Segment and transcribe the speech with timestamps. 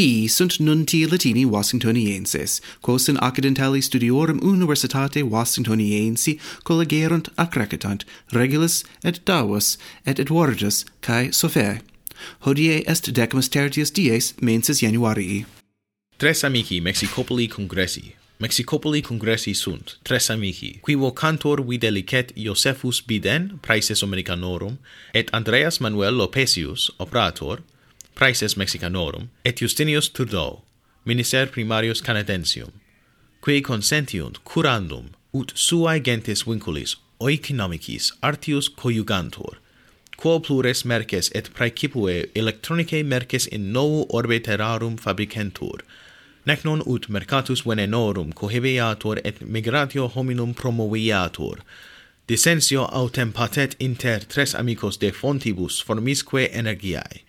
[0.00, 9.20] Hii sunt nunti Latini Washingtonienses, quos in accidentali studiorum Universitate Washingtoniensi collegerunt accrecitant Regulus et
[9.24, 9.76] Davus
[10.06, 11.80] et Edwardus cae Sophae.
[12.38, 15.44] Hodie est decimus tertius dies mensis Januarii.
[16.16, 24.02] Tres amici Mexicopoli congressi, Mexicopoli congressi sunt, tres amici, qui vocantor videlicet Josephus Biden, praeses
[24.02, 24.78] Americanorum,
[25.12, 27.62] et Andreas Manuel Lopesius, operator,
[28.14, 30.62] Praeses Mexicanorum, et Justinius Turdo,
[31.04, 32.72] minister primarius Canadensium,
[33.40, 39.56] qui consentiunt curandum ut suae gentes vinculis oeconomicis artius coiugantur,
[40.16, 45.80] quo plures merces et praecipue electronicae merces in novo orbe terrarum fabricentur,
[46.44, 51.60] nec non ut mercatus venenorum cohebeatur et migratio hominum promoviatur,
[52.26, 57.24] dissensio autem patet inter tres amicos de fontibus formisque energiae,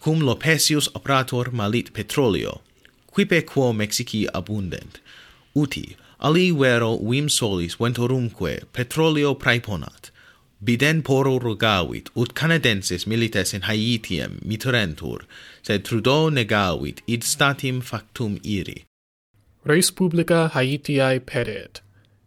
[0.00, 2.60] cum Lopesius operator malit petrolio,
[3.06, 5.00] quipe quo Mexici abundent,
[5.54, 10.10] uti ali vero vim solis ventorumque petrolio praeponat,
[10.64, 15.24] biden poro rogavit, ut canadenses milites in Haitiem miturentur,
[15.62, 18.84] sed Trudeau negavit, id statim factum iri.
[19.64, 21.83] Res publica Haitiae peret.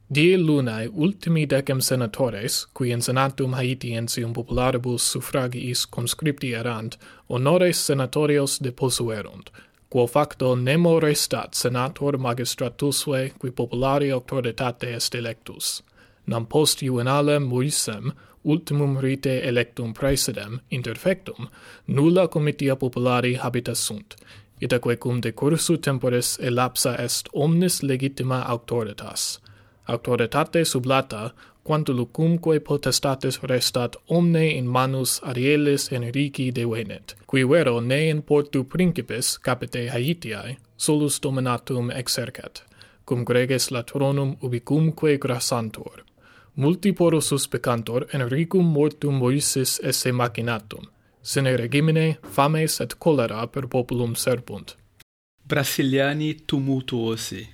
[0.09, 6.95] Die lunae ultimi decem senatores, qui in senatum Haitiensium popularibus suffragiis conscripti erant,
[7.29, 9.49] honores senatorios deposuerunt,
[9.89, 15.83] quo facto nemo restat senator magistratusve qui populari auctoritate est electus.
[16.25, 18.13] Nam post juvenalem muisem,
[18.45, 21.49] ultimum rite electum praesedem, interfectum,
[21.87, 24.15] nulla comitia populari habitas sunt,
[24.61, 29.39] itaque cum decursu temporis elapsa est omnis legitima auctoritas,
[29.87, 31.33] auctoritate sublata,
[31.67, 38.63] quanto lucumque potestates restat omne in manus Arielis Henrici devenet, qui vero ne in portu
[38.63, 42.63] principis capite Haitiae, solus dominatum exercat,
[43.03, 46.05] cum greges latronum ubicumque grassantur.
[46.55, 50.87] Multi poro suspicantor Henricum mortum Moisis esse machinatum,
[51.21, 54.77] sine regimine fames et cholera per populum serpunt.
[55.47, 57.47] Brasiliani tumultuosi.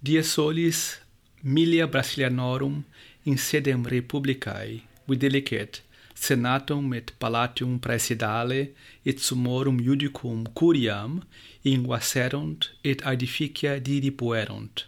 [0.00, 1.01] Die solis
[1.44, 2.84] Milia Brasilianorum
[3.24, 5.80] in sedem republicae, videlicet,
[6.14, 8.68] senatum et palatium praesidale
[9.04, 11.22] et sumorum judicum curiam
[11.64, 14.84] inguaserunt et aedificia diripuerunt.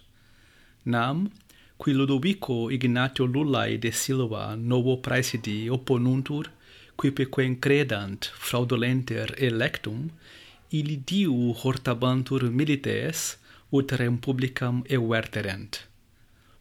[0.84, 1.32] Nam,
[1.76, 6.53] qui Ludovico Ignatio Lullae de Silva novo praesidi opponuntur,
[6.97, 10.12] quipequem credant fraudulenter electum,
[10.71, 13.34] illi diu hortabantur milites
[13.72, 15.82] ut rem publicam everterent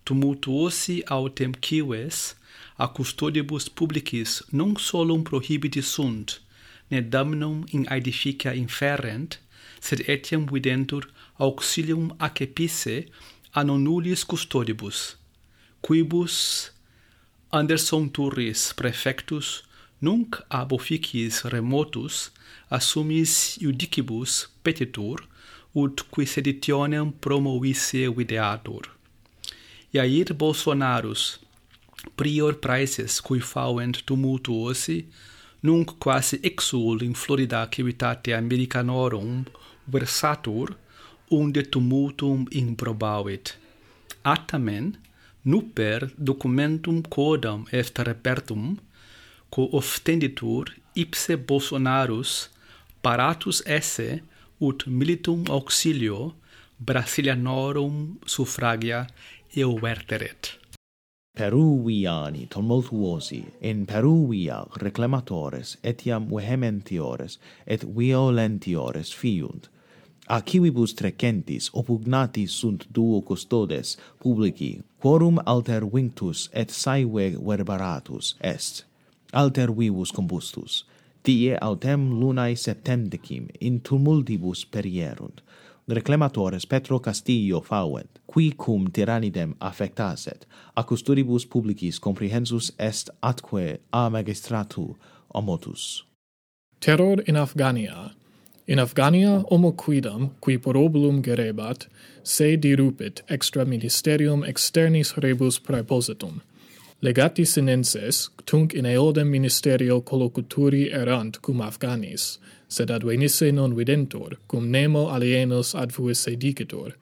[0.06, 2.36] tumultuosi autem cives,
[2.78, 6.41] a custodibus publicis non solum prohibiti sunt,
[6.90, 9.40] ne damnum in aedificia inferent,
[9.80, 11.09] sed etiam videntur
[11.40, 13.06] auxilium acepisse
[13.53, 15.16] a nonnulis custodibus,
[15.81, 16.38] quibus
[17.52, 19.62] Anderson Turris prefectus
[20.02, 22.31] nunc ab officis remotus
[22.78, 25.22] assumis judicibus petitur
[25.75, 28.90] ut qui seditionem promovisse videatur.
[29.94, 31.40] Jair Bolsonaros,
[32.18, 35.06] prior praeses cui fauent tumultuosi,
[35.62, 39.46] nunc quasi exul in Florida civitate Americanorum
[39.86, 40.74] versatur,
[41.30, 43.54] unde tumultum improbavit.
[44.24, 44.98] Atamen,
[45.46, 48.80] nuper documentum codam est repertum,
[49.52, 52.50] quo oftenditur ipse Bolsonarus
[53.04, 54.24] paratus esse
[54.60, 56.34] ut militum auxilio
[56.80, 59.06] Brasilianorum suffragia
[59.58, 60.59] iuverteret.
[61.38, 69.69] Peruviani tumultuosi in Peruvia reclamatores etiam vehementiores et violentiores fiunt.
[70.28, 78.86] A civibus trecentis oppugnati sunt duo custodes publici quorum alter vinctus et saewe verbaratus est.
[79.34, 80.86] Alter vivus combustus.
[81.24, 85.42] Tie autem lunae septembdecim in tumultibus perierunt
[85.88, 94.98] reclamatores Petro Castillo fauet, qui cum tyrannidem affectaset, accusturibus publicis comprehensus est atque a magistratu
[95.28, 96.06] omotus.
[96.80, 98.12] Terror in Afghania
[98.68, 101.88] In Afghania omoquidam, qui por obulum gerebat,
[102.24, 106.42] se dirupit extra ministerium externis rebus praepositum,
[107.04, 114.70] Legati sinenses, tunc in eodem ministerio collocuturi erant cum Afghanis, sed advenisse non videntur, cum
[114.72, 116.96] nemo alienos adfuisse dicitur.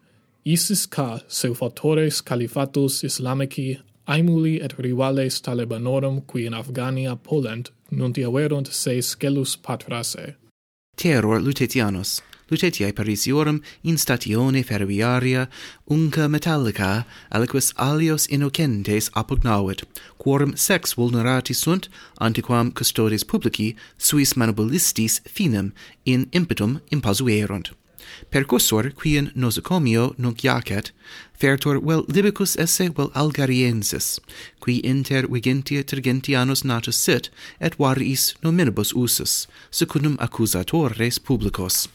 [0.43, 3.77] Isis ca, seu fattores califatus islamici,
[4.07, 10.35] aemuli et rivales talebanorum qui in Afghania polent, nunti averunt se scelus patrase.
[10.97, 12.21] Terror Lutetianus
[12.51, 15.47] Lutetiae Parisiorum in statione ferroviaria
[15.89, 19.83] unca metallica aliquis alios innocentes appugnavit,
[20.17, 21.87] quorum sex vulnerati sunt
[22.19, 25.71] antiquam custodes publici suis manubilistis finem
[26.05, 27.71] in impetum impasuerunt.
[28.29, 30.91] Percussor quien nosocomio nunc jacet,
[31.33, 34.19] fertor vel libicus esse vel algariensis,
[34.59, 37.29] qui inter vigentia Tergentianos natus sit,
[37.61, 41.87] et variis nominibus usus, secundum accusatores publicos.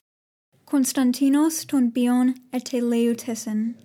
[0.67, 3.77] Constantinos ton bion et eteleutesin.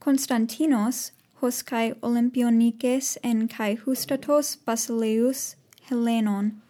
[0.00, 5.56] Constantinos hos kai Olympionices en kai hustatos basileus
[5.88, 6.60] Helenon.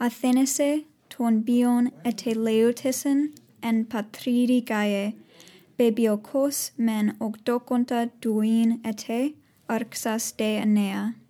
[0.00, 3.30] Athenese ton bion et eteleutesin
[3.62, 5.14] en patridi gae.
[5.78, 9.34] Bebiokos men octoconta duin ete
[9.68, 11.21] arxas de Enea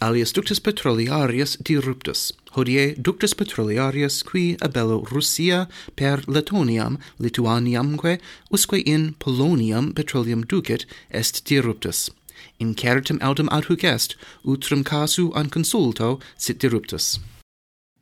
[0.00, 8.18] alias ductus petroliarius diruptus, hodie ductus petroliarius qui abello Russia per Letoniam, Lituaniamque,
[8.50, 12.10] usque in Poloniam petroleum ducit, est diruptus.
[12.58, 17.18] In certum autem adhuc est, utrum casu an consulto sit diruptus.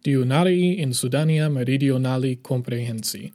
[0.05, 3.33] Diunarii in Sudania meridionali comprehensi.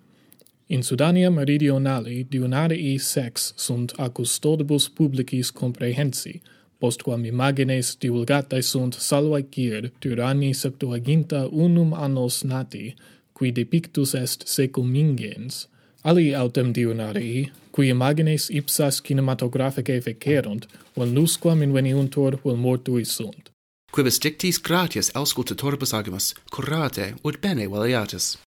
[0.70, 6.42] In Sudania meridionali diunarii sex sunt a custodibus publicis comprehensi,
[6.84, 12.96] postquam imagines divulgatae sunt salvae cir tyranni septuaginta unum annos nati,
[13.34, 15.68] qui depictus est secum ingens,
[16.04, 23.54] Ali autem diunarii, qui imagines ipsas cinematographicae fecerunt, vel nusquam inveniuntur vel mortui sunt.
[23.94, 28.44] Quibus dictis gratias auscultatoribus agimus, curate, ut bene valiatis.